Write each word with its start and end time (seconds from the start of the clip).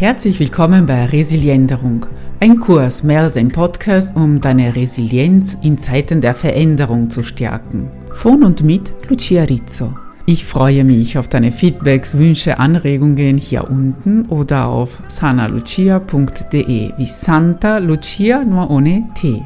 Herzlich 0.00 0.40
willkommen 0.40 0.86
bei 0.86 1.04
Resilienderung, 1.04 2.06
ein 2.40 2.58
Kurs 2.58 3.02
mehr 3.02 3.20
als 3.20 3.36
ein 3.36 3.50
Podcast, 3.50 4.16
um 4.16 4.40
deine 4.40 4.74
Resilienz 4.74 5.58
in 5.60 5.76
Zeiten 5.76 6.22
der 6.22 6.32
Veränderung 6.32 7.10
zu 7.10 7.22
stärken. 7.22 7.90
Von 8.14 8.42
und 8.42 8.62
mit 8.62 9.10
Lucia 9.10 9.42
Rizzo. 9.42 9.92
Ich 10.24 10.46
freue 10.46 10.84
mich 10.84 11.18
auf 11.18 11.28
deine 11.28 11.52
Feedbacks, 11.52 12.16
Wünsche, 12.16 12.58
Anregungen 12.58 13.36
hier 13.36 13.70
unten 13.70 14.24
oder 14.30 14.68
auf 14.68 15.02
sanalucia.de 15.08 16.92
wie 16.96 17.06
Santa 17.06 17.76
Lucia 17.76 18.42
nur 18.42 18.70
ohne 18.70 19.04
T. 19.14 19.42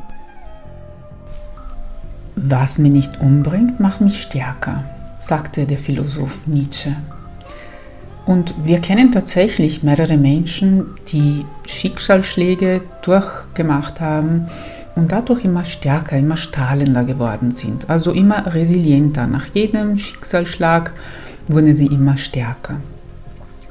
Was 2.36 2.78
mich 2.78 2.92
nicht 2.92 3.20
umbringt, 3.20 3.80
macht 3.80 4.00
mich 4.00 4.22
stärker, 4.22 4.84
sagte 5.18 5.66
der 5.66 5.78
Philosoph 5.78 6.46
Nietzsche. 6.46 6.94
Und 8.26 8.54
wir 8.62 8.78
kennen 8.80 9.12
tatsächlich 9.12 9.82
mehrere 9.82 10.16
Menschen, 10.16 10.86
die 11.08 11.44
Schicksalsschläge 11.66 12.80
durchgemacht 13.02 14.00
haben 14.00 14.46
und 14.94 15.12
dadurch 15.12 15.44
immer 15.44 15.64
stärker, 15.64 16.16
immer 16.16 16.36
strahlender 16.36 17.04
geworden 17.04 17.50
sind. 17.50 17.90
Also 17.90 18.12
immer 18.12 18.54
resilienter. 18.54 19.26
Nach 19.26 19.46
jedem 19.52 19.98
Schicksalsschlag 19.98 20.92
wurden 21.48 21.74
sie 21.74 21.86
immer 21.86 22.16
stärker. 22.16 22.76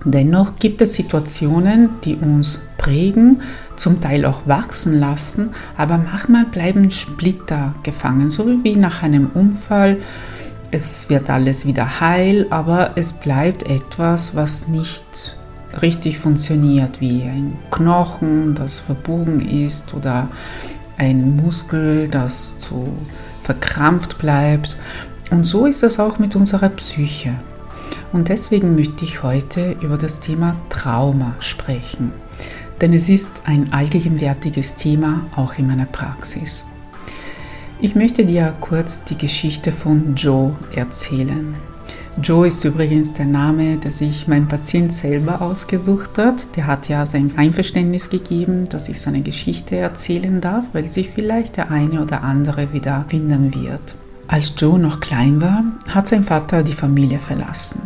Dennoch 0.05 0.57
gibt 0.59 0.81
es 0.81 0.95
Situationen, 0.95 1.90
die 2.04 2.15
uns 2.15 2.62
prägen, 2.77 3.41
zum 3.77 4.01
Teil 4.01 4.26
auch 4.26 4.41
wachsen 4.45 4.99
lassen, 4.99 5.51
aber 5.77 5.98
manchmal 5.98 6.45
bleiben 6.45 6.91
Splitter 6.91 7.73
gefangen, 7.84 8.29
so 8.29 8.45
wie 8.63 8.76
nach 8.76 9.01
einem 9.01 9.31
Unfall 9.34 9.98
es 10.73 11.08
wird 11.08 11.30
alles 11.30 11.68
wieder 11.68 12.00
heil, 12.00 12.48
aber 12.50 12.94
es 12.95 13.13
bleibt 13.13 13.62
etwas, 13.62 14.36
was 14.36 14.68
nicht 14.68 15.38
richtig 15.84 16.18
funktioniert, 16.18 16.99
wie 16.99 17.22
ein 17.22 17.59
Knochen, 17.70 18.55
das 18.55 18.80
verbogen 18.80 19.40
ist 19.40 19.94
oder 19.94 20.30
ein 20.98 21.35
Muskel, 21.35 22.07
das 22.07 22.57
zu 22.57 22.88
verkrampft 23.43 24.18
bleibt. 24.18 24.76
Und 25.30 25.43
so 25.43 25.68
ist 25.68 25.84
es 25.84 25.99
auch 25.99 26.18
mit 26.18 26.35
unserer 26.35 26.70
Psyche. 26.70 27.35
Und 28.12 28.30
deswegen 28.30 28.76
möchte 28.76 29.05
ich 29.05 29.21
heute 29.21 29.76
über 29.80 29.98
das 29.98 30.21
Thema 30.21 30.55
Trauma 30.70 31.35
sprechen. 31.40 32.12
Denn 32.82 32.93
es 32.93 33.10
ist 33.10 33.43
ein 33.46 33.71
allgegenwärtiges 33.74 34.74
Thema 34.74 35.27
auch 35.35 35.54
in 35.60 35.68
meiner 35.68 35.85
Praxis. 35.85 36.65
Ich 37.79 37.96
möchte 37.96 38.26
dir 38.26 38.54
kurz 38.62 39.04
die 39.04 39.18
Geschichte 39.18 39.71
von 39.71 40.16
Joe 40.16 40.55
erzählen. 40.74 41.55
Joe 42.21 42.46
ist 42.46 42.63
übrigens 42.63 43.13
der 43.13 43.26
Name, 43.26 43.77
der 43.77 43.91
sich 43.91 44.27
mein 44.27 44.48
Patient 44.48 44.93
selber 44.93 45.41
ausgesucht 45.41 46.18
hat. 46.18 46.55
Der 46.55 46.68
hat 46.68 46.88
ja 46.88 47.05
sein 47.05 47.34
Einverständnis 47.35 48.10
gegeben, 48.10 48.70
dass 48.70 48.88
ich 48.88 49.02
seine 49.02 49.21
Geschichte 49.21 49.77
erzählen 49.77 50.40
darf, 50.40 50.65
weil 50.74 50.88
sich 50.88 51.10
vielleicht 51.10 51.57
der 51.57 51.71
eine 51.71 52.02
oder 52.02 52.21
andere 52.21 52.71
wieder 52.71 53.05
finden 53.07 53.54
wird. 53.55 53.96
Als 54.27 54.54
Joe 54.58 54.80
noch 54.80 54.99
klein 54.99 55.41
war, 55.41 55.63
hat 55.90 56.08
sein 56.08 56.24
Vater 56.24 56.63
die 56.63 56.74
Familie 56.74 57.20
verlassen. 57.20 57.82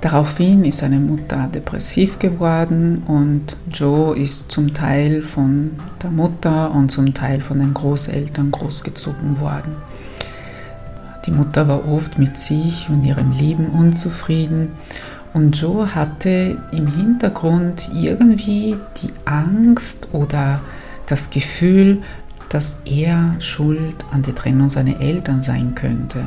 Daraufhin 0.00 0.64
ist 0.64 0.78
seine 0.78 0.98
Mutter 0.98 1.48
depressiv 1.54 2.18
geworden 2.18 3.02
und 3.06 3.56
Joe 3.70 4.16
ist 4.16 4.50
zum 4.50 4.72
Teil 4.72 5.20
von 5.20 5.72
der 6.02 6.10
Mutter 6.10 6.70
und 6.70 6.90
zum 6.90 7.12
Teil 7.12 7.42
von 7.42 7.58
den 7.58 7.74
Großeltern 7.74 8.50
großgezogen 8.50 9.38
worden. 9.40 9.76
Die 11.26 11.32
Mutter 11.32 11.68
war 11.68 11.86
oft 11.86 12.18
mit 12.18 12.38
sich 12.38 12.88
und 12.88 13.04
ihrem 13.04 13.32
Leben 13.32 13.66
unzufrieden 13.66 14.72
und 15.34 15.60
Joe 15.60 15.94
hatte 15.94 16.56
im 16.72 16.86
Hintergrund 16.86 17.90
irgendwie 17.94 18.76
die 19.02 19.12
Angst 19.26 20.08
oder 20.12 20.62
das 21.04 21.28
Gefühl, 21.28 21.98
dass 22.48 22.82
er 22.86 23.36
schuld 23.38 23.96
an 24.12 24.22
der 24.22 24.34
Trennung 24.34 24.70
seiner 24.70 24.98
Eltern 24.98 25.42
sein 25.42 25.74
könnte 25.74 26.24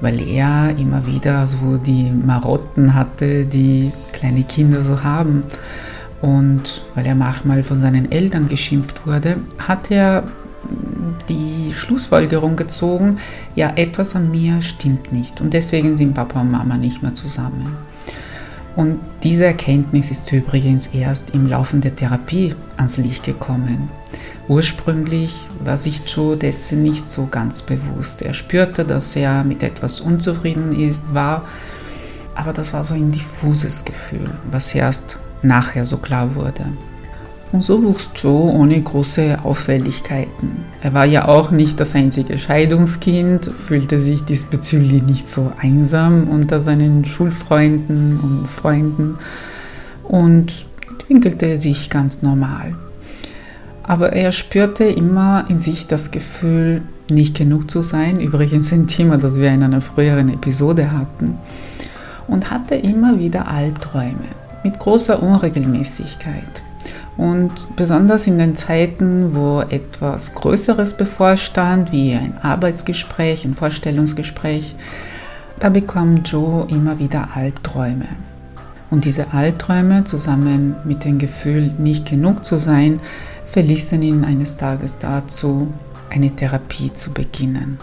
weil 0.00 0.20
er 0.22 0.76
immer 0.78 1.06
wieder 1.06 1.46
so 1.46 1.76
die 1.76 2.10
Marotten 2.10 2.94
hatte, 2.94 3.44
die 3.44 3.92
kleine 4.12 4.44
Kinder 4.44 4.82
so 4.82 5.02
haben. 5.02 5.44
Und 6.20 6.82
weil 6.94 7.06
er 7.06 7.14
manchmal 7.14 7.62
von 7.62 7.78
seinen 7.78 8.10
Eltern 8.12 8.48
geschimpft 8.48 9.06
wurde, 9.06 9.38
hat 9.58 9.90
er 9.90 10.24
die 11.28 11.72
Schlussfolgerung 11.72 12.56
gezogen, 12.56 13.18
ja, 13.54 13.72
etwas 13.76 14.14
an 14.14 14.30
mir 14.30 14.60
stimmt 14.60 15.12
nicht. 15.12 15.40
Und 15.40 15.54
deswegen 15.54 15.96
sind 15.96 16.14
Papa 16.14 16.40
und 16.40 16.50
Mama 16.50 16.76
nicht 16.76 17.02
mehr 17.02 17.14
zusammen. 17.14 17.76
Und 18.76 19.00
diese 19.22 19.46
Erkenntnis 19.46 20.10
ist 20.10 20.30
übrigens 20.32 20.88
erst 20.88 21.30
im 21.30 21.46
Laufe 21.46 21.76
der 21.78 21.94
Therapie 21.96 22.54
ans 22.76 22.98
Licht 22.98 23.24
gekommen. 23.24 23.90
Ursprünglich 24.48 25.46
war 25.64 25.78
sich 25.78 26.02
Joe 26.06 26.36
dessen 26.36 26.82
nicht 26.82 27.08
so 27.08 27.28
ganz 27.30 27.62
bewusst. 27.62 28.22
Er 28.22 28.34
spürte, 28.34 28.84
dass 28.84 29.14
er 29.14 29.44
mit 29.44 29.62
etwas 29.62 30.00
unzufrieden 30.00 30.72
ist, 30.72 31.02
war, 31.12 31.44
aber 32.34 32.52
das 32.52 32.72
war 32.72 32.82
so 32.84 32.94
ein 32.94 33.10
diffuses 33.10 33.84
Gefühl, 33.84 34.30
was 34.50 34.74
erst 34.74 35.18
nachher 35.42 35.84
so 35.84 35.98
klar 35.98 36.34
wurde. 36.34 36.64
Und 37.52 37.62
so 37.62 37.82
wuchs 37.82 38.10
Joe 38.14 38.52
ohne 38.52 38.80
große 38.80 39.40
Auffälligkeiten. 39.42 40.64
Er 40.82 40.94
war 40.94 41.04
ja 41.04 41.26
auch 41.26 41.50
nicht 41.50 41.80
das 41.80 41.94
einzige 41.96 42.38
Scheidungskind, 42.38 43.50
fühlte 43.66 43.98
sich 43.98 44.22
diesbezüglich 44.24 45.02
nicht 45.02 45.26
so 45.26 45.52
einsam 45.60 46.28
unter 46.28 46.60
seinen 46.60 47.04
Schulfreunden 47.04 48.20
und 48.20 48.48
Freunden 48.48 49.18
und 50.04 50.64
entwickelte 50.88 51.58
sich 51.58 51.90
ganz 51.90 52.22
normal. 52.22 52.76
Aber 53.82 54.12
er 54.12 54.32
spürte 54.32 54.84
immer 54.84 55.42
in 55.48 55.60
sich 55.60 55.86
das 55.86 56.10
Gefühl, 56.10 56.82
nicht 57.10 57.36
genug 57.36 57.70
zu 57.70 57.82
sein. 57.82 58.20
Übrigens 58.20 58.72
ein 58.72 58.86
Thema, 58.86 59.18
das 59.18 59.40
wir 59.40 59.50
in 59.50 59.62
einer 59.62 59.80
früheren 59.80 60.28
Episode 60.28 60.92
hatten. 60.92 61.38
Und 62.28 62.50
hatte 62.50 62.76
immer 62.76 63.18
wieder 63.18 63.48
Albträume 63.48 64.28
mit 64.62 64.78
großer 64.78 65.22
Unregelmäßigkeit. 65.22 66.62
Und 67.16 67.50
besonders 67.76 68.26
in 68.26 68.38
den 68.38 68.56
Zeiten, 68.56 69.34
wo 69.34 69.60
etwas 69.60 70.34
Größeres 70.34 70.94
bevorstand, 70.94 71.92
wie 71.92 72.14
ein 72.14 72.34
Arbeitsgespräch, 72.40 73.44
ein 73.44 73.54
Vorstellungsgespräch, 73.54 74.74
da 75.58 75.68
bekam 75.68 76.22
Joe 76.24 76.66
immer 76.70 76.98
wieder 76.98 77.28
Albträume. 77.34 78.06
Und 78.90 79.04
diese 79.04 79.32
Albträume 79.32 80.04
zusammen 80.04 80.76
mit 80.84 81.04
dem 81.04 81.18
Gefühl, 81.18 81.72
nicht 81.78 82.08
genug 82.08 82.44
zu 82.44 82.56
sein, 82.56 83.00
verließen 83.50 84.00
ihn 84.02 84.24
eines 84.24 84.56
Tages 84.56 84.98
dazu, 84.98 85.72
eine 86.08 86.30
Therapie 86.30 86.92
zu 86.92 87.12
beginnen. 87.12 87.78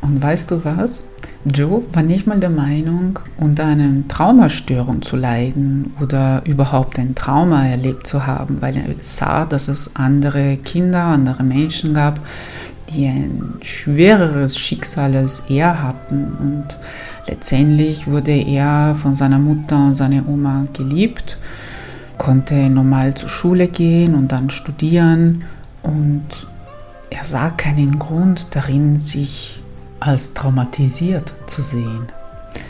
Und 0.00 0.22
weißt 0.22 0.50
du 0.50 0.64
was? 0.64 1.04
Joe 1.44 1.82
war 1.92 2.02
nicht 2.02 2.26
mal 2.26 2.40
der 2.40 2.50
Meinung, 2.50 3.18
unter 3.38 3.64
einer 3.64 4.06
Traumastörung 4.08 5.02
zu 5.02 5.16
leiden 5.16 5.92
oder 6.00 6.42
überhaupt 6.46 6.98
ein 6.98 7.14
Trauma 7.14 7.66
erlebt 7.66 8.06
zu 8.06 8.26
haben, 8.26 8.60
weil 8.60 8.76
er 8.76 8.94
sah, 9.00 9.44
dass 9.44 9.68
es 9.68 9.94
andere 9.94 10.56
Kinder, 10.58 11.02
andere 11.02 11.42
Menschen 11.42 11.94
gab, 11.94 12.20
die 12.90 13.06
ein 13.06 13.54
schwereres 13.60 14.58
Schicksal 14.58 15.14
als 15.16 15.44
er 15.48 15.82
hatten. 15.82 16.32
Und 16.40 16.78
letztendlich 17.28 18.06
wurde 18.06 18.32
er 18.32 18.96
von 19.00 19.14
seiner 19.14 19.38
Mutter 19.38 19.76
und 19.76 19.94
seiner 19.94 20.28
Oma 20.28 20.64
geliebt, 20.72 21.38
konnte 22.28 22.68
normal 22.68 23.14
zur 23.14 23.30
Schule 23.30 23.68
gehen 23.68 24.14
und 24.14 24.32
dann 24.32 24.50
studieren 24.50 25.44
und 25.82 26.26
er 27.08 27.24
sah 27.24 27.48
keinen 27.48 27.98
Grund 27.98 28.48
darin, 28.50 28.98
sich 28.98 29.62
als 29.98 30.34
traumatisiert 30.34 31.32
zu 31.46 31.62
sehen. 31.62 32.10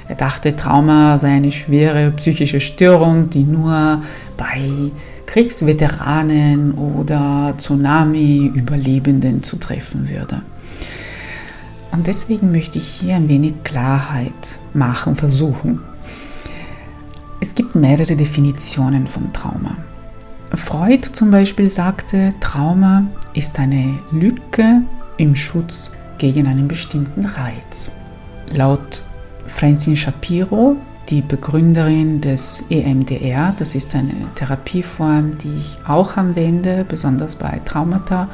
Er 0.06 0.14
dachte, 0.14 0.54
Trauma 0.54 1.18
sei 1.18 1.30
eine 1.32 1.50
schwere 1.50 2.12
psychische 2.12 2.60
Störung, 2.60 3.30
die 3.30 3.42
nur 3.42 4.00
bei 4.36 4.92
Kriegsveteranen 5.26 6.74
oder 6.74 7.54
Tsunami-Überlebenden 7.59 9.42
zu 9.42 9.56
treffen 9.56 10.09
würde. 10.09 10.42
Und 11.91 12.06
deswegen 12.06 12.53
möchte 12.53 12.78
ich 12.78 12.86
hier 12.86 13.16
ein 13.16 13.28
wenig 13.28 13.65
Klarheit 13.65 14.60
machen, 14.72 15.16
versuchen. 15.16 15.80
Mehrere 17.78 18.16
Definitionen 18.16 19.07
von 19.07 19.33
Trauma. 19.33 19.77
Freud 20.53 21.07
zum 21.13 21.30
Beispiel 21.30 21.71
sagte, 21.71 22.30
Trauma 22.41 23.04
ist 23.34 23.59
eine 23.60 23.98
Lücke 24.10 24.83
im 25.16 25.36
Schutz 25.36 25.92
gegen 26.19 26.48
einen 26.48 26.66
bestimmten 26.66 27.25
Reiz. 27.25 27.92
Laut 28.48 29.03
Francine 29.47 29.97
Shapiro, 29.97 30.77
die 31.09 31.22
Begründerin 31.22 32.21
des 32.21 32.65
EMDR, 32.69 33.54
das 33.57 33.77
ist 33.77 33.95
eine 33.95 34.13
Therapieform, 34.34 35.39
die 35.39 35.54
ich 35.59 35.78
auch 35.86 36.16
anwende, 36.16 36.84
besonders 36.89 37.36
bei 37.36 37.60
Traumata, 37.65 38.28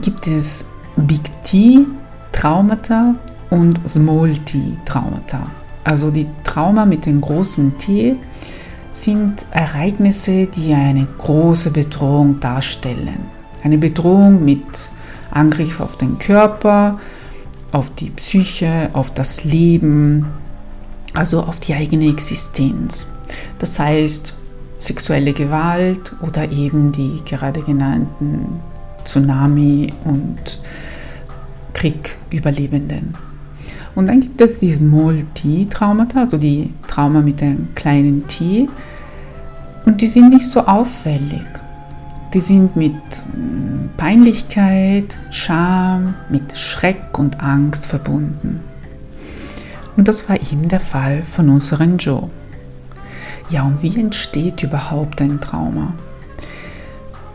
gibt 0.00 0.26
es 0.26 0.64
Big 0.96 1.22
T 1.44 1.86
Traumata 2.32 3.14
und 3.50 3.86
Small 3.86 4.32
T 4.38 4.78
Traumata. 4.86 5.46
Also 5.84 6.10
die 6.10 6.26
Trauma 6.44 6.86
mit 6.86 7.06
dem 7.06 7.20
großen 7.20 7.78
T 7.78 8.16
sind 8.90 9.46
Ereignisse, 9.50 10.46
die 10.46 10.72
eine 10.74 11.06
große 11.18 11.70
Bedrohung 11.70 12.38
darstellen. 12.40 13.20
Eine 13.64 13.78
Bedrohung 13.78 14.44
mit 14.44 14.90
Angriff 15.30 15.80
auf 15.80 15.96
den 15.96 16.18
Körper, 16.18 16.98
auf 17.72 17.90
die 17.94 18.10
Psyche, 18.10 18.90
auf 18.92 19.12
das 19.14 19.44
Leben, 19.44 20.26
also 21.14 21.42
auf 21.42 21.58
die 21.58 21.74
eigene 21.74 22.08
Existenz. 22.08 23.12
Das 23.58 23.78
heißt, 23.78 24.34
sexuelle 24.78 25.32
Gewalt 25.32 26.12
oder 26.20 26.50
eben 26.50 26.92
die 26.92 27.22
gerade 27.24 27.60
genannten 27.60 28.60
Tsunami 29.04 29.92
und 30.04 30.60
Kriegüberlebenden. 31.72 33.14
Und 33.94 34.06
dann 34.08 34.20
gibt 34.20 34.40
es 34.40 34.60
die 34.60 34.72
Small 34.72 35.22
T-Traumata, 35.34 36.20
also 36.20 36.38
die 36.38 36.72
Trauma 36.88 37.20
mit 37.20 37.42
einem 37.42 37.68
kleinen 37.74 38.26
T. 38.26 38.68
Und 39.84 40.00
die 40.00 40.06
sind 40.06 40.30
nicht 40.30 40.46
so 40.46 40.60
auffällig. 40.60 41.44
Die 42.32 42.40
sind 42.40 42.76
mit 42.76 42.94
hm, 43.32 43.90
Peinlichkeit, 43.96 45.18
Scham, 45.30 46.14
mit 46.30 46.56
Schreck 46.56 47.18
und 47.18 47.42
Angst 47.42 47.86
verbunden. 47.86 48.60
Und 49.96 50.08
das 50.08 50.28
war 50.28 50.36
eben 50.36 50.68
der 50.68 50.80
Fall 50.80 51.22
von 51.22 51.50
unserem 51.50 51.98
Joe. 51.98 52.30
Ja, 53.50 53.64
und 53.64 53.82
wie 53.82 54.00
entsteht 54.00 54.62
überhaupt 54.62 55.20
ein 55.20 55.40
Trauma? 55.40 55.92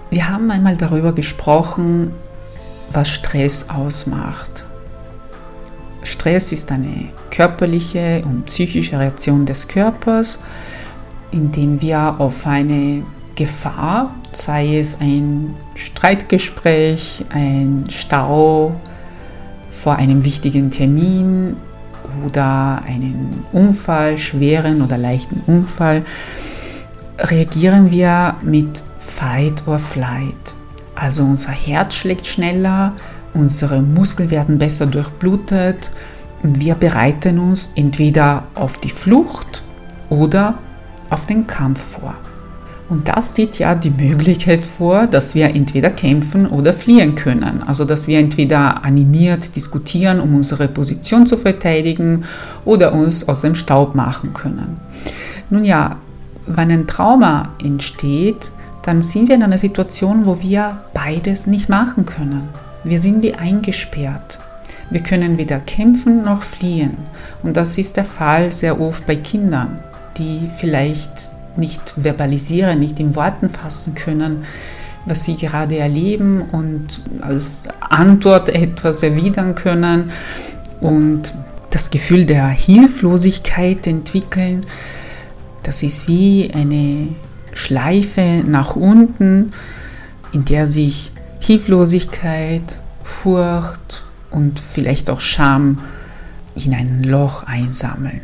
Wir 0.10 0.30
haben 0.30 0.50
einmal 0.50 0.76
darüber 0.76 1.14
gesprochen, 1.14 2.12
was 2.92 3.10
Stress 3.10 3.70
ausmacht. 3.70 4.67
Stress 6.08 6.52
ist 6.52 6.72
eine 6.72 7.10
körperliche 7.32 8.24
und 8.26 8.46
psychische 8.46 8.98
Reaktion 8.98 9.46
des 9.46 9.68
Körpers, 9.68 10.40
indem 11.32 11.82
wir 11.82 12.20
auf 12.20 12.48
eine 12.48 13.04
Gefahr, 13.36 14.16
sei 14.32 14.78
es 14.80 15.00
ein 15.00 15.56
Streitgespräch, 15.76 17.26
ein 17.30 17.86
Stau 17.90 18.76
vor 19.70 19.98
einem 19.98 20.24
wichtigen 20.24 20.72
Termin 20.72 21.58
oder 22.26 22.82
einen 22.86 23.44
Unfall, 23.52 24.18
schweren 24.18 24.82
oder 24.82 24.98
leichten 24.98 25.44
Unfall, 25.46 26.04
reagieren 27.20 27.92
wir 27.92 28.36
mit 28.42 28.84
Fight 28.98 29.68
or 29.68 29.78
Flight. 29.78 30.56
Also 30.96 31.24
unser 31.24 31.52
Herz 31.52 31.94
schlägt 31.96 32.26
schneller, 32.26 32.94
unsere 33.38 33.82
Muskeln 33.82 34.32
werden 34.32 34.58
besser 34.58 34.86
durchblutet 34.86 35.92
wir 36.44 36.76
bereiten 36.76 37.40
uns 37.40 37.72
entweder 37.76 38.44
auf 38.56 38.78
die 38.78 38.90
Flucht 38.90 39.64
oder 40.10 40.56
auf 41.10 41.26
den 41.26 41.48
Kampf 41.48 41.82
vor. 41.82 42.14
Und 42.90 43.10
das 43.10 43.36
sieht 43.36 43.60
ja 43.60 43.76
die 43.76 43.90
Möglichkeit 43.90 44.66
vor, 44.66 45.08
dass 45.08 45.36
wir 45.36 45.48
entweder 45.48 45.90
kämpfen 45.90 46.46
oder 46.48 46.72
fliehen 46.72 47.16
können. 47.16 47.64
Also 47.66 47.84
dass 47.84 48.08
wir 48.08 48.20
entweder 48.20 48.86
animiert 48.86 49.56
diskutieren, 49.58 50.22
um 50.22 50.36
unsere 50.36 50.70
Position 50.70 51.26
zu 51.26 51.36
verteidigen 51.36 52.24
oder 52.64 52.94
uns 52.94 53.28
aus 53.28 53.42
dem 53.42 53.56
Staub 53.56 53.94
machen 53.94 54.32
können. 54.34 54.80
Nun 55.50 55.66
ja, 55.66 55.98
wenn 56.46 56.72
ein 56.72 56.88
Trauma 56.88 57.50
entsteht, 57.62 58.52
dann 58.84 59.02
sind 59.02 59.28
wir 59.28 59.36
in 59.36 59.44
einer 59.44 59.58
Situation, 59.58 60.26
wo 60.26 60.42
wir 60.42 60.78
beides 60.94 61.46
nicht 61.46 61.68
machen 61.68 62.06
können. 62.06 62.48
Wir 62.88 63.00
sind 63.00 63.22
wie 63.22 63.34
eingesperrt. 63.34 64.40
Wir 64.90 65.02
können 65.02 65.38
weder 65.38 65.60
kämpfen 65.60 66.24
noch 66.24 66.42
fliehen. 66.42 66.96
Und 67.44 67.58
das 67.58 67.78
ist 67.78 67.98
der 67.98 68.06
Fall 68.06 68.50
sehr 68.54 68.80
oft 68.80 69.06
bei 69.06 69.18
Kindern, 69.18 69.80
die 70.18 70.50
vielleicht 70.58 71.30
nicht 71.58 71.96
verbalisieren, 71.98 72.80
nicht 72.80 72.98
in 73.02 73.14
Worten 73.14 73.50
fassen 73.50 73.94
können, 73.94 74.46
was 75.06 75.26
sie 75.26 75.36
gerade 75.36 75.78
erleben 75.78 76.42
und 76.42 77.02
als 77.20 77.68
Antwort 77.82 78.48
etwas 78.48 79.04
erwidern 79.04 79.56
können 79.56 80.12
und 80.80 81.34
das 81.72 81.90
Gefühl 81.90 82.24
der 82.24 82.48
Hilflosigkeit 82.48 83.86
entwickeln. 83.86 84.66
Das 85.64 85.84
ist 85.84 86.08
wie 86.08 86.52
eine 86.54 87.10
Schleife 87.52 88.44
nach 88.48 88.78
unten, 88.78 89.50
in 90.32 90.46
der 90.46 90.68
sich 90.68 91.12
Hilflosigkeit, 91.48 92.82
Furcht 93.04 94.04
und 94.32 94.60
vielleicht 94.60 95.10
auch 95.10 95.22
Scham 95.22 95.80
in 96.56 96.74
ein 96.74 97.04
Loch 97.04 97.44
einsammeln. 97.44 98.20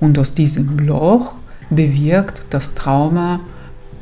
Und 0.00 0.18
aus 0.18 0.34
diesem 0.34 0.78
Loch 0.78 1.32
bewirkt 1.70 2.48
das 2.50 2.74
Trauma 2.74 3.40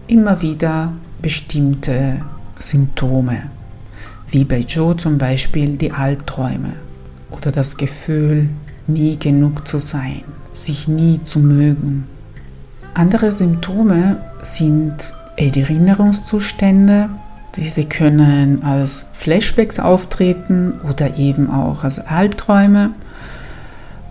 immer 0.09 0.43
wieder 0.43 0.91
bestimmte 1.23 2.17
Symptome, 2.59 3.43
wie 4.33 4.45
bei 4.45 4.59
Joe 4.59 4.97
zum 4.97 5.17
Beispiel 5.17 5.77
die 5.77 5.93
Albträume 5.93 6.73
oder 7.31 7.53
das 7.53 7.77
Gefühl, 7.77 8.49
nie 8.89 9.17
genug 9.17 9.69
zu 9.69 9.79
sein, 9.79 10.25
sich 10.51 10.89
nie 10.89 11.23
zu 11.23 11.39
mögen. 11.39 12.09
Andere 12.95 13.31
Symptome 13.31 14.17
sind 14.43 15.15
Erinnerungszustände, 15.37 17.11
diese 17.57 17.85
können 17.85 18.63
als 18.63 19.11
Flashbacks 19.15 19.79
auftreten 19.79 20.75
oder 20.89 21.17
eben 21.17 21.51
auch 21.51 21.85
als 21.85 21.99
Albträume. 21.99 22.93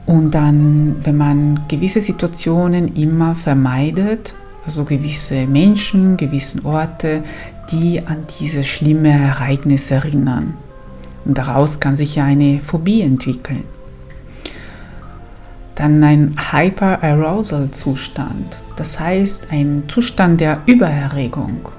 Und 0.06 0.36
dann, 0.36 0.98
wenn 1.04 1.18
man 1.18 1.62
gewisse 1.68 2.02
Situationen 2.02 2.96
immer 2.96 3.36
vermeidet, 3.36 4.34
also 4.66 4.84
gewisse 4.84 5.46
Menschen, 5.46 6.18
gewisse 6.18 6.66
Orte, 6.66 7.24
die 7.72 8.02
an 8.06 8.26
diese 8.40 8.64
schlimme 8.64 9.10
Ereignisse 9.10 9.96
erinnern. 9.96 10.56
Und 11.24 11.38
daraus 11.38 11.80
kann 11.80 11.96
sich 11.96 12.16
ja 12.16 12.26
eine 12.26 12.60
Phobie 12.60 13.02
entwickeln. 13.02 13.64
Dann 15.76 16.04
ein 16.04 16.36
Hyperarousal-Zustand, 16.52 18.58
das 18.76 19.00
heißt 19.00 19.48
ein 19.52 19.84
Zustand 19.88 20.42
der 20.42 20.62
Übererregung. 20.66 21.70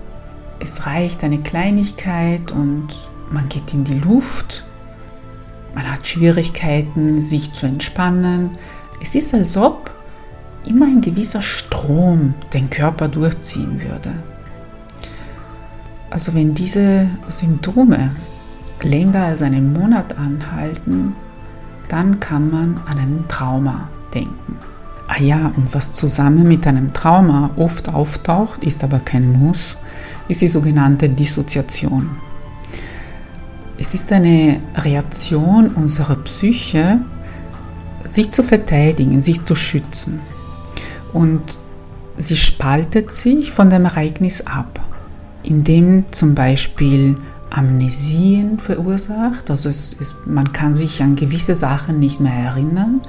Es 0.58 0.86
reicht 0.86 1.24
eine 1.24 1.38
Kleinigkeit 1.38 2.52
und 2.52 2.88
man 3.30 3.48
geht 3.48 3.74
in 3.74 3.84
die 3.84 3.98
Luft 3.98 4.64
man 5.76 5.92
hat 5.92 6.06
Schwierigkeiten, 6.06 7.20
sich 7.20 7.52
zu 7.52 7.66
entspannen. 7.66 8.50
Es 9.02 9.14
ist, 9.14 9.34
als 9.34 9.58
ob 9.58 9.90
immer 10.64 10.86
ein 10.86 11.02
gewisser 11.02 11.42
Strom 11.42 12.32
den 12.54 12.70
Körper 12.70 13.08
durchziehen 13.08 13.82
würde. 13.86 14.14
Also 16.08 16.32
wenn 16.32 16.54
diese 16.54 17.10
Symptome 17.28 18.10
länger 18.82 19.26
als 19.26 19.42
einen 19.42 19.74
Monat 19.74 20.16
anhalten, 20.16 21.14
dann 21.88 22.20
kann 22.20 22.50
man 22.50 22.80
an 22.86 22.98
ein 22.98 23.24
Trauma 23.28 23.88
denken. 24.14 24.56
Ah 25.08 25.20
ja, 25.20 25.52
und 25.56 25.74
was 25.74 25.92
zusammen 25.92 26.48
mit 26.48 26.66
einem 26.66 26.94
Trauma 26.94 27.50
oft 27.56 27.90
auftaucht, 27.90 28.64
ist 28.64 28.82
aber 28.82 28.98
kein 28.98 29.30
Muss, 29.30 29.76
ist 30.28 30.40
die 30.42 30.48
sogenannte 30.48 31.08
Dissoziation. 31.08 32.10
Es 33.78 33.94
ist 33.94 34.12
eine 34.12 34.60
Reaktion 34.76 35.68
unserer 35.68 36.16
Psyche, 36.16 37.00
sich 38.04 38.30
zu 38.30 38.42
verteidigen, 38.42 39.20
sich 39.20 39.44
zu 39.44 39.54
schützen. 39.54 40.20
Und 41.12 41.58
sie 42.16 42.36
spaltet 42.36 43.12
sich 43.12 43.52
von 43.52 43.68
dem 43.70 43.84
Ereignis 43.84 44.46
ab, 44.46 44.80
indem 45.42 46.06
zum 46.10 46.34
Beispiel 46.34 47.16
Amnesien 47.50 48.58
verursacht. 48.58 49.50
Also 49.50 49.68
ist, 49.68 50.26
man 50.26 50.52
kann 50.52 50.74
sich 50.74 51.02
an 51.02 51.16
gewisse 51.16 51.54
Sachen 51.54 51.98
nicht 51.98 52.20
mehr 52.20 52.32
erinnern, 52.34 53.00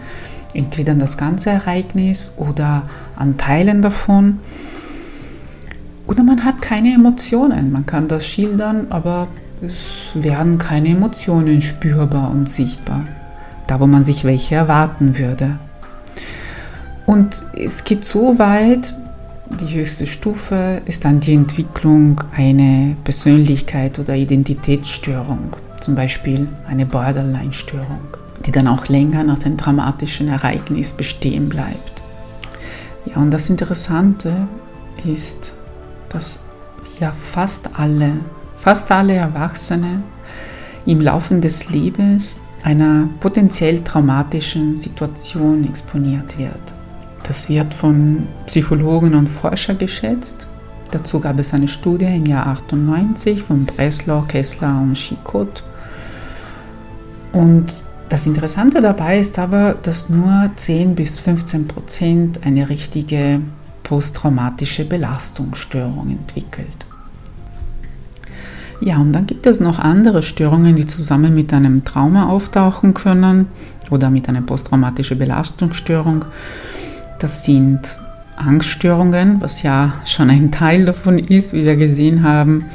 entweder 0.54 0.94
an 0.94 1.00
das 1.00 1.18
ganze 1.18 1.52
Ereignis 1.52 2.34
oder 2.38 2.84
an 3.16 3.38
Teilen 3.38 3.82
davon. 3.82 4.40
Oder 6.08 6.24
man 6.24 6.44
hat 6.46 6.62
keine 6.62 6.94
Emotionen. 6.94 7.72
Man 7.72 7.86
kann 7.86 8.08
das 8.08 8.26
schildern, 8.26 8.88
aber 8.90 9.28
es 9.62 10.12
werden 10.14 10.58
keine 10.58 10.90
Emotionen 10.90 11.62
spürbar 11.62 12.32
und 12.32 12.50
sichtbar, 12.50 13.06
da 13.68 13.80
wo 13.80 13.88
man 13.88 14.04
sich 14.04 14.24
welche 14.24 14.56
erwarten 14.56 15.18
würde. 15.18 15.60
Und 17.06 17.44
es 17.54 17.84
geht 17.84 18.06
so 18.06 18.38
weit, 18.40 18.94
die 19.62 19.76
höchste 19.76 20.08
Stufe 20.08 20.82
ist 20.86 21.06
dann 21.06 21.20
die 21.20 21.34
Entwicklung 21.34 22.22
einer 22.36 22.96
Persönlichkeit 23.04 23.98
oder 23.98 24.16
Identitätsstörung, 24.16 25.56
zum 25.80 25.96
Beispiel 25.96 26.48
eine 26.68 26.86
Borderline-Störung, 26.86 28.02
die 28.46 28.52
dann 28.52 28.68
auch 28.68 28.88
länger 28.88 29.24
nach 29.24 29.40
dem 29.40 29.58
dramatischen 29.58 30.28
Ereignis 30.28 30.92
bestehen 30.92 31.50
bleibt. 31.50 32.04
Ja, 33.06 33.18
und 33.18 33.32
das 33.32 33.50
Interessante 33.50 34.34
ist, 35.06 35.57
dass 36.10 36.40
wir 37.00 37.12
fast 37.14 37.70
alle 37.78 38.14
fast 38.58 38.92
alle 38.92 39.14
Erwachsene 39.14 40.02
im 40.86 41.00
Laufe 41.00 41.36
des 41.36 41.70
Lebens 41.70 42.38
einer 42.64 43.08
potenziell 43.20 43.80
traumatischen 43.80 44.76
Situation 44.76 45.66
exponiert 45.66 46.38
wird. 46.38 46.76
Das 47.24 47.50
wird 47.50 47.74
von 47.74 48.28
Psychologen 48.48 49.14
und 49.16 49.28
Forschern 49.28 49.78
geschätzt. 49.78 50.48
Dazu 50.92 51.20
gab 51.20 51.40
es 51.40 51.54
eine 51.54 51.68
Studie 51.68 52.06
im 52.06 52.26
Jahr 52.26 52.48
98 52.48 53.44
von 53.44 53.66
Breslau, 53.66 54.22
Kessler 54.28 54.82
und 54.82 54.98
Schicot. 54.98 55.64
Und 57.34 57.82
das 58.10 58.26
Interessante 58.26 58.82
dabei 58.82 59.20
ist 59.20 59.38
aber, 59.38 59.76
dass 59.82 60.10
nur 60.10 60.50
10 60.56 60.96
bis 60.96 61.20
15 61.20 61.68
Prozent 61.68 62.40
eine 62.46 62.70
richtige 62.70 63.42
posttraumatische 63.88 64.84
Belastungsstörung 64.84 66.10
entwickelt. 66.10 66.86
Ja, 68.82 68.98
und 68.98 69.14
dann 69.14 69.26
gibt 69.26 69.48
es 69.48 69.62
noch 69.62 69.80
andere 69.80 70.22
Störungen, 70.22 70.76
die 70.76 70.86
zusammen 70.86 71.34
mit 71.34 71.54
einem 71.54 71.86
Trauma 71.86 72.28
auftauchen 72.28 72.94
können 72.94 73.48
oder 73.90 74.10
mit 74.10 74.28
einer 74.28 74.42
posttraumatischen 74.42 75.18
Belastungsstörung. 75.18 76.26
Das 77.20 77.46
sind 77.46 77.98
Angststörungen, 78.36 79.42
was 79.42 79.64
ja 79.64 79.94
schon 80.06 80.30
ein 80.30 80.52
Teil 80.52 80.86
davon 80.86 81.18
ist, 81.18 81.54
wie 81.54 81.64
wir 81.64 81.78
gesehen 81.78 82.24
haben. 82.24 82.66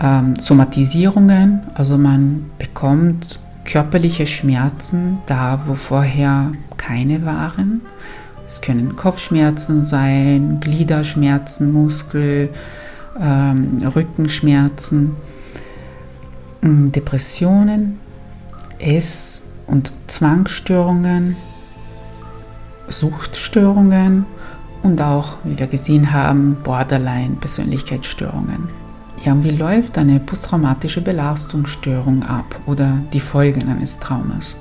Ähm, 0.00 0.34
Somatisierungen, 0.36 1.60
also 1.74 1.96
man 1.96 2.46
bekommt 2.58 3.38
körperliche 3.64 4.26
Schmerzen 4.26 5.18
da, 5.26 5.60
wo 5.66 5.76
vorher 5.76 6.50
keine 6.76 7.24
waren. 7.24 7.80
Es 8.52 8.60
können 8.60 8.94
Kopfschmerzen 8.96 9.82
sein, 9.82 10.60
Gliederschmerzen, 10.60 11.72
Muskel, 11.72 12.50
ähm, 13.18 13.78
Rückenschmerzen, 13.96 15.16
ähm, 16.62 16.92
Depressionen, 16.92 17.98
Ess- 18.78 19.48
und 19.66 19.94
Zwangsstörungen, 20.06 21.36
Suchtstörungen 22.88 24.26
und 24.82 25.00
auch, 25.00 25.38
wie 25.44 25.58
wir 25.58 25.66
gesehen 25.66 26.12
haben, 26.12 26.58
Borderline-Persönlichkeitsstörungen. 26.62 28.68
Ja, 29.24 29.32
und 29.32 29.44
wie 29.44 29.50
läuft 29.50 29.96
eine 29.96 30.20
posttraumatische 30.20 31.00
Belastungsstörung 31.00 32.22
ab 32.24 32.60
oder 32.66 32.98
die 33.14 33.20
Folgen 33.20 33.70
eines 33.70 33.98
Traumas? 33.98 34.60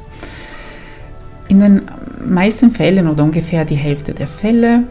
In 1.51 1.59
den 1.59 1.81
meisten 2.25 2.71
Fällen 2.71 3.09
oder 3.09 3.25
ungefähr 3.25 3.65
die 3.65 3.75
Hälfte 3.75 4.13
der 4.13 4.29
Fälle 4.29 4.83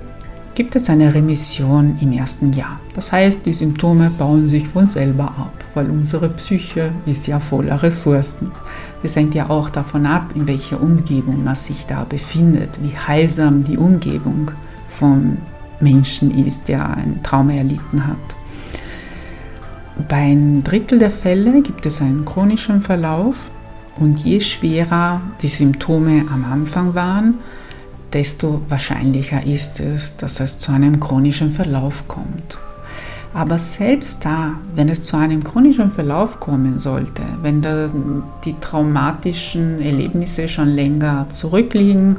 gibt 0.55 0.77
es 0.77 0.91
eine 0.91 1.15
Remission 1.15 1.97
im 2.03 2.13
ersten 2.13 2.53
Jahr. 2.53 2.79
Das 2.95 3.13
heißt, 3.13 3.47
die 3.47 3.55
Symptome 3.55 4.11
bauen 4.11 4.47
sich 4.47 4.69
von 4.69 4.87
selber 4.87 5.25
ab, 5.25 5.55
weil 5.73 5.89
unsere 5.89 6.29
Psyche 6.29 6.93
ist 7.07 7.27
ja 7.27 7.41
voller 7.41 7.83
Ressourcen. 7.83 8.53
Es 9.03 9.17
hängt 9.17 9.35
ja 9.35 9.49
auch 9.49 9.71
davon 9.71 10.05
ab, 10.05 10.33
in 10.35 10.47
welcher 10.47 10.83
Umgebung 10.83 11.43
man 11.45 11.55
sich 11.55 11.87
da 11.87 12.05
befindet, 12.05 12.79
wie 12.83 12.95
heilsam 12.95 13.65
die 13.65 13.79
Umgebung 13.79 14.51
von 14.91 15.39
Menschen 15.81 16.45
ist, 16.45 16.69
der 16.69 16.95
ein 16.95 17.23
Trauma 17.23 17.55
erlitten 17.55 18.07
hat. 18.07 18.37
Bei 20.11 20.17
einem 20.17 20.63
Drittel 20.63 20.99
der 20.99 21.11
Fälle 21.11 21.63
gibt 21.63 21.87
es 21.87 22.03
einen 22.03 22.27
chronischen 22.27 22.83
Verlauf 22.83 23.37
und 24.01 24.19
je 24.19 24.41
schwerer 24.41 25.21
die 25.43 25.49
Symptome 25.49 26.25
am 26.33 26.45
Anfang 26.51 26.95
waren, 26.95 27.35
desto 28.13 28.63
wahrscheinlicher 28.69 29.47
ist 29.47 29.79
es, 29.79 30.17
dass 30.17 30.41
es 30.41 30.59
zu 30.59 30.73
einem 30.73 30.99
chronischen 30.99 31.53
Verlauf 31.53 32.09
kommt. 32.09 32.59
Aber 33.33 33.59
selbst 33.59 34.25
da, 34.25 34.55
wenn 34.75 34.89
es 34.89 35.05
zu 35.05 35.17
einem 35.17 35.45
chronischen 35.45 35.93
Verlauf 35.93 36.41
kommen 36.41 36.81
sollte, 36.81 37.23
wenn 37.43 37.63
da 37.63 37.89
die 38.45 38.55
traumatischen 38.55 39.81
Erlebnisse 39.81 40.49
schon 40.49 40.69
länger 40.69 41.27
zurückliegen 41.29 42.17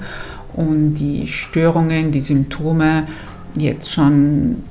und 0.54 0.94
die 0.94 1.28
Störungen, 1.28 2.14
die 2.14 2.22
Symptome 2.22 3.08
jetzt 3.58 3.92
schon 3.92 4.64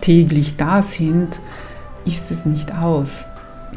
täglich 0.00 0.56
da 0.56 0.82
sind, 0.82 1.40
ist 2.04 2.30
es 2.30 2.46
nicht 2.46 2.72
aus. 2.72 3.24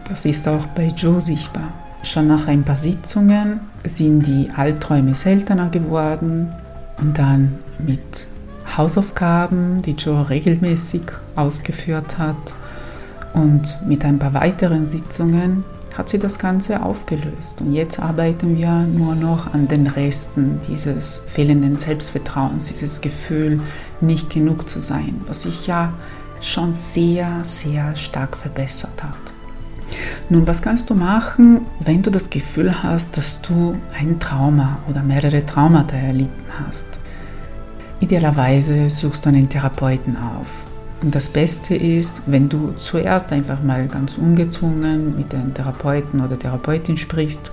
Das 0.08 0.26
ist 0.26 0.48
auch 0.48 0.68
bei 0.68 0.88
Joe 0.96 1.20
sichtbar. 1.20 1.74
Schon 2.04 2.28
nach 2.28 2.48
ein 2.48 2.64
paar 2.64 2.78
Sitzungen 2.78 3.60
sind 3.84 4.26
die 4.26 4.50
Albträume 4.56 5.16
seltener 5.16 5.70
geworden 5.70 6.54
und 6.98 7.18
dann 7.18 7.56
mit 7.86 8.28
Hausaufgaben, 8.78 9.82
die 9.82 9.92
Joe 9.92 10.30
regelmäßig 10.30 11.02
ausgeführt 11.36 12.18
hat 12.18 12.56
und 13.34 13.78
mit 13.86 14.06
ein 14.06 14.20
paar 14.20 14.34
weiteren 14.34 14.88
Sitzungen 14.88 15.66
hat 15.98 16.08
sie 16.10 16.20
das 16.20 16.40
Ganze 16.40 16.82
aufgelöst. 16.82 17.60
Und 17.62 17.74
jetzt 17.74 18.00
arbeiten 18.00 18.58
wir 18.58 18.84
nur 18.84 19.16
noch 19.16 19.54
an 19.54 19.68
den 19.68 19.86
Resten 19.86 20.60
dieses 20.68 21.18
fehlenden 21.28 21.78
Selbstvertrauens, 21.78 22.68
dieses 22.68 23.02
Gefühl, 23.02 23.60
nicht 24.00 24.30
genug 24.30 24.70
zu 24.70 24.80
sein, 24.80 25.22
was 25.28 25.42
sich 25.42 25.68
ja 25.68 25.92
schon 26.40 26.72
sehr, 26.72 27.44
sehr 27.44 27.96
stark 27.98 28.38
verbessert 28.38 29.04
hat. 29.04 29.34
Nun, 30.32 30.46
was 30.46 30.62
kannst 30.62 30.92
du 30.92 30.94
machen, 30.94 31.62
wenn 31.80 32.04
du 32.04 32.12
das 32.12 32.30
Gefühl 32.30 32.84
hast, 32.84 33.18
dass 33.18 33.42
du 33.42 33.76
ein 34.00 34.20
Trauma 34.20 34.78
oder 34.88 35.02
mehrere 35.02 35.44
Traumata 35.44 35.96
erlitten 35.98 36.46
hast? 36.64 37.00
Idealerweise 38.00 38.92
suchst 38.92 39.26
du 39.26 39.30
einen 39.30 39.50
Therapeuten 39.50 40.18
auf. 40.18 40.46
Und 41.02 41.16
das 41.16 41.30
Beste 41.30 41.76
ist, 41.76 42.22
wenn 42.28 42.48
du 42.48 42.74
zuerst 42.74 43.34
einfach 43.34 43.64
mal 43.64 43.88
ganz 43.88 44.20
ungezwungen 44.20 45.18
mit 45.18 45.34
einem 45.34 45.56
Therapeuten 45.56 46.22
oder 46.22 46.38
Therapeutin 46.38 46.98
sprichst 46.98 47.52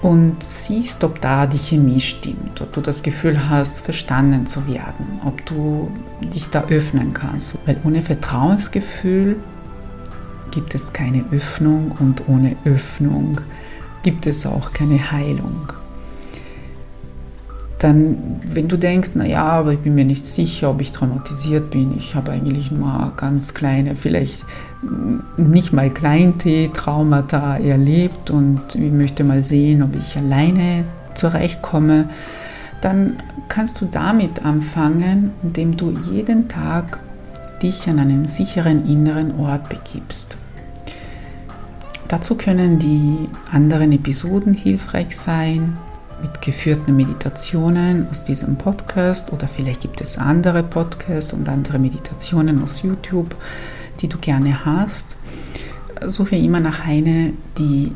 und 0.00 0.44
siehst, 0.44 1.02
ob 1.02 1.20
da 1.20 1.46
die 1.46 1.58
Chemie 1.58 1.98
stimmt, 1.98 2.60
ob 2.60 2.72
du 2.72 2.82
das 2.82 3.02
Gefühl 3.02 3.48
hast, 3.48 3.80
verstanden 3.80 4.46
zu 4.46 4.68
werden, 4.68 5.20
ob 5.24 5.44
du 5.46 5.90
dich 6.32 6.50
da 6.50 6.62
öffnen 6.68 7.14
kannst. 7.14 7.58
Weil 7.66 7.80
ohne 7.82 8.00
Vertrauensgefühl 8.00 9.38
gibt 10.54 10.74
es 10.74 10.92
keine 10.92 11.24
Öffnung 11.32 11.92
und 11.98 12.28
ohne 12.28 12.56
Öffnung 12.64 13.40
gibt 14.02 14.26
es 14.26 14.46
auch 14.46 14.72
keine 14.72 15.10
Heilung 15.10 15.72
dann, 17.84 18.40
wenn 18.48 18.66
du 18.66 18.78
denkst, 18.78 19.14
naja, 19.14 19.44
aber 19.44 19.72
ich 19.72 19.80
bin 19.80 19.94
mir 19.94 20.06
nicht 20.06 20.26
sicher, 20.26 20.70
ob 20.70 20.80
ich 20.80 20.90
traumatisiert 20.90 21.70
bin, 21.70 21.94
ich 21.98 22.14
habe 22.14 22.32
eigentlich 22.32 22.70
nur 22.70 23.12
ganz 23.18 23.52
kleine, 23.52 23.94
vielleicht 23.94 24.46
nicht 25.36 25.74
mal 25.74 25.90
Kleintee-Traumata 25.90 27.58
erlebt 27.58 28.30
und 28.30 28.74
ich 28.74 28.90
möchte 28.90 29.22
mal 29.22 29.44
sehen, 29.44 29.82
ob 29.82 29.94
ich 29.96 30.16
alleine 30.16 30.86
zurechtkomme, 31.12 32.08
dann 32.80 33.16
kannst 33.48 33.82
du 33.82 33.86
damit 33.90 34.46
anfangen, 34.46 35.32
indem 35.42 35.76
du 35.76 35.90
jeden 35.90 36.48
Tag 36.48 37.00
dich 37.62 37.86
an 37.86 37.98
einen 37.98 38.24
sicheren 38.24 38.88
inneren 38.88 39.38
Ort 39.38 39.68
begibst. 39.68 40.38
Dazu 42.14 42.36
können 42.36 42.78
die 42.78 43.28
anderen 43.50 43.90
Episoden 43.90 44.54
hilfreich 44.54 45.16
sein, 45.16 45.76
mit 46.22 46.42
geführten 46.42 46.94
Meditationen 46.94 48.08
aus 48.08 48.22
diesem 48.22 48.54
Podcast 48.54 49.32
oder 49.32 49.48
vielleicht 49.48 49.80
gibt 49.80 50.00
es 50.00 50.16
andere 50.16 50.62
Podcasts 50.62 51.32
und 51.32 51.48
andere 51.48 51.80
Meditationen 51.80 52.62
aus 52.62 52.82
YouTube, 52.82 53.34
die 54.00 54.06
du 54.06 54.16
gerne 54.18 54.64
hast. 54.64 55.16
Suche 56.06 56.36
immer 56.36 56.60
nach 56.60 56.86
einer, 56.86 57.30
die 57.58 57.90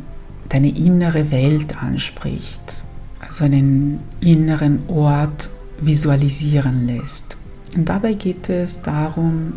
deine 0.49 0.77
innere 0.77 1.31
Welt 1.31 1.81
anspricht, 1.81 2.83
also 3.21 3.45
einen 3.45 4.01
inneren 4.19 4.81
Ort 4.89 5.49
visualisieren 5.81 6.89
lässt. 6.89 7.37
Und 7.77 7.89
dabei 7.89 8.15
geht 8.15 8.49
es 8.49 8.83
darum, 8.83 9.53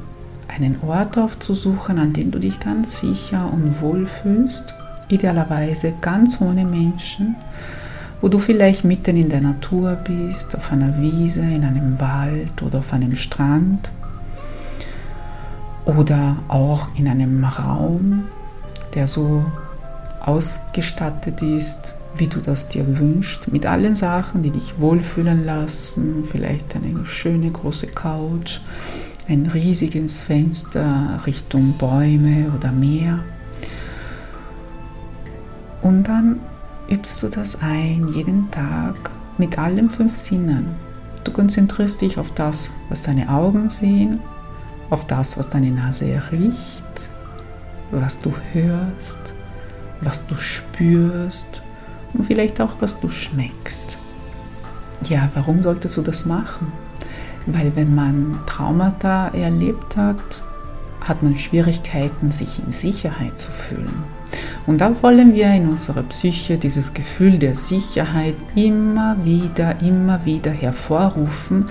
einen 0.53 0.77
Ort 0.81 1.17
aufzusuchen, 1.17 1.97
an 1.97 2.13
dem 2.13 2.31
du 2.31 2.39
dich 2.39 2.59
ganz 2.59 2.99
sicher 2.99 3.49
und 3.51 3.81
wohl 3.81 4.05
fühlst, 4.05 4.73
idealerweise 5.09 5.93
ganz 6.01 6.41
ohne 6.41 6.65
Menschen 6.65 7.35
wo 8.21 8.27
du 8.27 8.37
vielleicht 8.37 8.83
mitten 8.83 9.17
in 9.17 9.29
der 9.29 9.41
Natur 9.41 9.95
bist, 9.95 10.55
auf 10.55 10.71
einer 10.71 11.01
Wiese, 11.01 11.41
in 11.41 11.65
einem 11.65 11.99
Wald 11.99 12.61
oder 12.61 12.79
auf 12.79 12.93
einem 12.93 13.15
Strand 13.15 13.91
oder 15.85 16.37
auch 16.47 16.89
in 16.95 17.07
einem 17.07 17.43
Raum, 17.43 18.25
der 18.93 19.07
so 19.07 19.43
ausgestattet 20.19 21.41
ist, 21.41 21.95
wie 22.15 22.27
du 22.27 22.39
das 22.39 22.69
dir 22.69 22.99
wünschst, 22.99 23.51
mit 23.51 23.65
allen 23.65 23.95
Sachen, 23.95 24.43
die 24.43 24.51
dich 24.51 24.79
wohlfühlen 24.79 25.43
lassen, 25.43 26.25
vielleicht 26.29 26.75
eine 26.75 27.05
schöne 27.07 27.49
große 27.49 27.87
Couch, 27.87 28.59
ein 29.29 29.47
riesiges 29.47 30.21
Fenster 30.21 31.19
Richtung 31.25 31.73
Bäume 31.77 32.51
oder 32.55 32.71
Meer. 32.71 33.19
Und 35.81 36.03
dann 36.03 36.39
übst 36.89 37.23
du 37.23 37.27
das 37.27 37.61
ein, 37.61 38.09
jeden 38.13 38.51
Tag, 38.51 38.95
mit 39.37 39.57
allen 39.57 39.89
fünf 39.89 40.15
Sinnen. 40.15 40.75
Du 41.23 41.31
konzentrierst 41.31 42.01
dich 42.01 42.17
auf 42.17 42.31
das, 42.33 42.71
was 42.89 43.03
deine 43.03 43.29
Augen 43.29 43.69
sehen, 43.69 44.19
auf 44.89 45.07
das, 45.07 45.37
was 45.37 45.49
deine 45.49 45.71
Nase 45.71 46.21
riecht, 46.31 47.09
was 47.91 48.19
du 48.19 48.33
hörst, 48.53 49.33
was 50.01 50.25
du 50.27 50.35
spürst 50.35 51.61
und 52.13 52.25
vielleicht 52.25 52.59
auch, 52.59 52.75
was 52.79 52.99
du 52.99 53.09
schmeckst. 53.09 53.97
Ja, 55.05 55.29
warum 55.33 55.63
solltest 55.63 55.97
du 55.97 56.01
das 56.01 56.25
machen? 56.25 56.71
Weil 57.47 57.75
wenn 57.75 57.95
man 57.95 58.39
Traumata 58.45 59.29
erlebt 59.29 59.97
hat, 59.97 60.43
hat 61.01 61.23
man 61.23 61.37
Schwierigkeiten, 61.37 62.31
sich 62.31 62.61
in 62.63 62.71
Sicherheit 62.71 63.39
zu 63.39 63.51
fühlen. 63.51 64.03
Und 64.67 64.79
da 64.81 65.01
wollen 65.01 65.33
wir 65.33 65.51
in 65.53 65.67
unserer 65.67 66.03
Psyche 66.03 66.57
dieses 66.57 66.93
Gefühl 66.93 67.39
der 67.39 67.55
Sicherheit 67.55 68.35
immer 68.55 69.17
wieder, 69.23 69.81
immer 69.81 70.23
wieder 70.25 70.51
hervorrufen, 70.51 71.65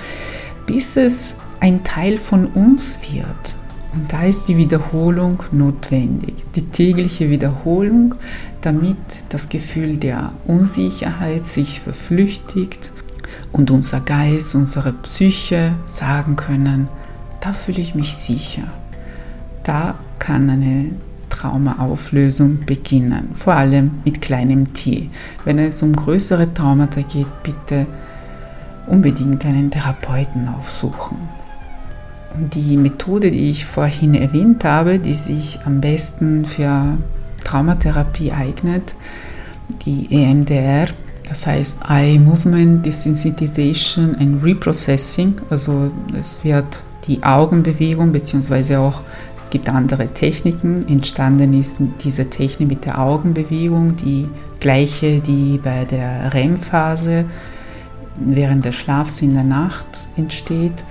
bis 0.67 0.97
es 0.97 1.35
ein 1.61 1.85
Teil 1.85 2.19
von 2.19 2.47
uns 2.47 2.99
wird. 3.13 3.55
Und 3.93 4.13
da 4.13 4.25
ist 4.25 4.45
die 4.45 4.57
Wiederholung 4.57 5.43
notwendig, 5.51 6.35
die 6.55 6.67
tägliche 6.67 7.31
Wiederholung, 7.31 8.15
damit 8.61 8.99
das 9.31 9.49
Gefühl 9.49 9.97
der 9.97 10.33
Unsicherheit 10.47 11.45
sich 11.45 11.81
verflüchtigt 11.81 12.93
und 13.53 13.71
unser 13.71 14.01
Geist, 14.01 14.55
unsere 14.55 14.93
Psyche 14.93 15.75
sagen 15.85 16.37
können, 16.37 16.89
da 17.41 17.53
fühle 17.53 17.81
ich 17.81 17.95
mich 17.95 18.15
sicher. 18.15 18.65
Da 19.65 19.95
kann 20.19 20.51
eine 20.51 20.91
Traumaauflösung 21.31 22.67
beginnen, 22.67 23.31
vor 23.35 23.55
allem 23.55 23.93
mit 24.05 24.21
kleinem 24.21 24.73
T. 24.75 25.09
Wenn 25.45 25.59
es 25.59 25.83
um 25.83 25.95
größere 25.95 26.53
Traumata 26.53 27.01
geht, 27.03 27.29
bitte 27.43 27.87
unbedingt 28.87 29.45
einen 29.47 29.71
Therapeuten 29.71 30.49
aufsuchen. 30.49 31.17
Die 32.37 32.77
Methode, 32.77 33.31
die 33.31 33.51
ich 33.51 33.65
vorhin 33.65 34.15
erwähnt 34.15 34.65
habe, 34.65 34.99
die 34.99 35.15
sich 35.15 35.59
am 35.65 35.81
besten 35.81 36.45
für 36.45 36.99
Traumatherapie 37.43 38.33
eignet, 38.33 38.95
die 39.85 40.09
EMDR, 40.11 40.89
das 41.31 41.47
heißt 41.47 41.83
Eye 41.89 42.19
Movement 42.19 42.85
Desensitization 42.85 44.17
and 44.17 44.45
Reprocessing, 44.45 45.37
also 45.49 45.91
es 46.13 46.45
wird 46.45 46.85
die 47.07 47.23
Augenbewegung 47.23 48.13
beziehungsweise 48.13 48.79
auch 48.81 49.01
es 49.39 49.49
gibt 49.49 49.69
andere 49.69 50.09
Techniken. 50.09 50.87
Entstanden 50.87 51.59
ist 51.59 51.81
diese 52.05 52.29
Technik 52.29 52.69
mit 52.69 52.85
der 52.85 53.01
Augenbewegung, 53.01 53.97
die 53.97 54.29
gleiche, 54.61 55.21
die 55.21 55.59
bei 55.63 55.85
der 55.85 56.35
REM-Phase 56.35 57.25
während 58.17 58.65
des 58.65 58.75
Schlafs 58.75 59.23
in 59.23 59.35
der 59.35 59.45
Nacht 59.45 59.87
entsteht. 60.17 60.85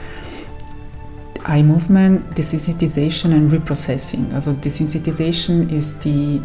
Eye 1.48 1.64
Movement, 1.64 2.38
Desensitization 2.38 3.34
and 3.34 3.52
Reprocessing. 3.52 4.28
Also 4.34 4.54
Desensitization 4.54 5.70
ist 5.70 6.04
die 6.04 6.42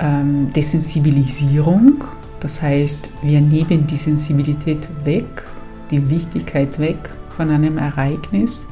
ähm, 0.00 0.52
Desensibilisierung. 0.52 2.04
Das 2.40 2.62
heißt, 2.62 3.10
wir 3.22 3.40
nehmen 3.40 3.86
die 3.86 3.96
Sensibilität 3.96 4.88
weg, 5.04 5.44
die 5.90 6.08
Wichtigkeit 6.10 6.78
weg 6.78 6.98
von 7.36 7.50
einem 7.50 7.78
Ereignis 7.78 8.68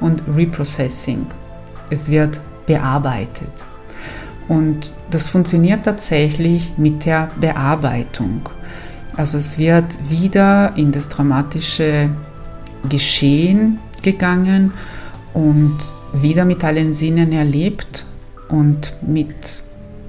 und 0.00 0.22
Reprocessing. 0.34 1.26
Es 1.90 2.10
wird 2.10 2.40
bearbeitet. 2.66 3.64
Und 4.48 4.94
das 5.10 5.28
funktioniert 5.28 5.84
tatsächlich 5.84 6.72
mit 6.76 7.06
der 7.06 7.30
Bearbeitung. 7.40 8.48
Also 9.16 9.38
es 9.38 9.58
wird 9.58 9.98
wieder 10.10 10.76
in 10.76 10.92
das 10.92 11.08
traumatische 11.08 12.10
Geschehen 12.88 13.78
gegangen 14.02 14.72
und 15.32 15.78
wieder 16.12 16.44
mit 16.44 16.64
allen 16.64 16.92
Sinnen 16.92 17.32
erlebt 17.32 18.06
und 18.48 18.92
mit 19.02 19.62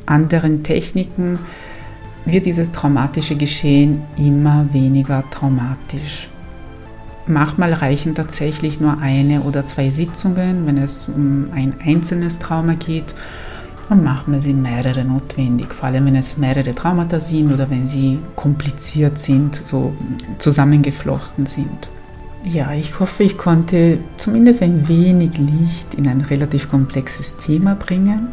anderen 0.05 0.63
Techniken 0.63 1.39
wird 2.25 2.46
dieses 2.46 2.72
traumatische 2.72 3.36
Geschehen 3.36 4.01
immer 4.17 4.67
weniger 4.74 5.24
traumatisch. 5.29 6.29
Manchmal 7.27 7.74
reichen 7.74 8.13
tatsächlich 8.13 8.79
nur 8.79 9.00
eine 9.00 9.41
oder 9.41 9.65
zwei 9.65 9.89
Sitzungen, 9.89 10.67
wenn 10.67 10.77
es 10.77 11.08
um 11.08 11.48
ein 11.53 11.74
einzelnes 11.84 12.38
Trauma 12.38 12.74
geht. 12.74 13.15
Und 13.89 14.03
manchmal 14.03 14.41
sind 14.41 14.62
mehrere 14.62 15.03
notwendig, 15.03 15.74
vor 15.74 15.90
allem 15.90 16.07
wenn 16.07 16.16
es 16.16 16.38
mehrere 16.38 16.74
Traumata 16.74 17.20
sind 17.20 17.53
oder 17.53 17.70
wenn 17.70 17.85
sie 17.85 18.20
kompliziert 18.35 19.20
sind, 19.20 19.55
so 19.55 19.94
zusammengeflochten 20.40 21.46
sind. 21.46 21.90
Ja, 22.44 22.72
ich 22.74 23.00
hoffe, 23.00 23.24
ich 23.24 23.38
konnte 23.38 24.00
zumindest 24.18 24.61
ein 24.61 24.88
wenig 24.88 25.38
Licht 25.38 25.96
in 25.96 26.07
ein 26.07 26.22
relativ 26.22 26.70
komplexes 26.70 27.38
Thema 27.38 27.75
bringen. 27.75 28.27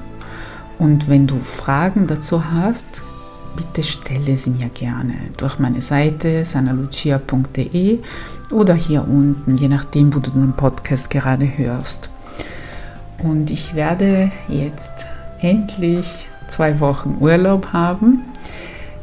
Und 0.78 1.08
wenn 1.08 1.26
du 1.26 1.38
Fragen 1.38 2.06
dazu 2.06 2.44
hast, 2.50 3.02
bitte 3.56 3.82
stelle 3.82 4.36
sie 4.36 4.50
mir 4.50 4.68
gerne 4.68 5.14
durch 5.36 5.58
meine 5.58 5.82
Seite 5.82 6.44
sanalucia.de 6.44 7.98
oder 8.50 8.74
hier 8.74 9.06
unten, 9.06 9.56
je 9.56 9.68
nachdem, 9.68 10.14
wo 10.14 10.18
du 10.18 10.30
den 10.30 10.52
Podcast 10.52 11.10
gerade 11.10 11.46
hörst. 11.58 12.10
Und 13.18 13.50
ich 13.50 13.74
werde 13.74 14.30
jetzt 14.48 15.06
endlich 15.40 16.26
zwei 16.48 16.80
Wochen 16.80 17.18
Urlaub 17.20 17.72
haben. 17.72 18.24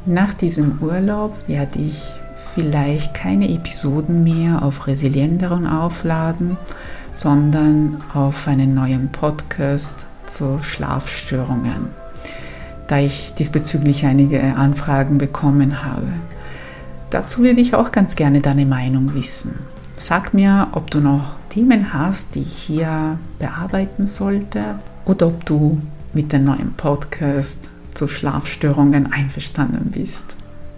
Nach 0.06 0.34
diesem 0.34 0.80
Urlaub 0.82 1.48
werde 1.48 1.80
ich 1.80 2.12
vielleicht 2.54 3.14
keine 3.14 3.50
Episoden 3.50 4.24
mehr 4.24 4.64
auf 4.64 4.88
Resilienteren 4.88 5.68
aufladen, 5.68 6.58
sondern 7.12 8.02
auf 8.14 8.48
einen 8.48 8.74
neuen 8.74 9.12
Podcast 9.12 10.08
zu 10.26 10.60
Schlafstörungen 10.62 11.99
da 12.90 12.98
ich 12.98 13.34
diesbezüglich 13.36 14.06
einige 14.06 14.42
Anfragen 14.56 15.20
bekommen 15.20 15.86
habe. 15.86 16.08
Dazu 17.12 17.44
würde 17.44 17.62
ich 17.62 17.76
auch 17.76 17.92
ganz 17.92 18.16
gerne 18.16 18.42
deine 18.42 18.66
Meinung 18.66 19.14
wissen. 19.14 19.60
Sag 19.96 20.34
mir, 20.34 20.68
ob 20.72 20.90
du 20.92 21.00
noch 21.00 21.36
Themen 21.50 21.94
hast, 21.94 22.36
die 22.36 22.42
ich 22.42 22.54
hier 22.54 23.20
bearbeiten 23.38 24.08
sollte 24.08 24.80
oder 25.06 25.28
ob 25.28 25.46
du 25.46 25.80
mit 26.14 26.34
dem 26.34 26.46
neuen 26.46 26.74
Podcast 26.74 27.70
zu 27.94 28.08
Schlafstörungen 28.08 29.12
einverstanden 29.12 29.92
bist. 29.92 30.36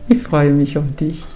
Ich 0.10 0.20
freue 0.20 0.52
mich 0.52 0.78
auf 0.78 0.96
dich. 1.00 1.36